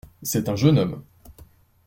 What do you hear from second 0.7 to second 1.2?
homme.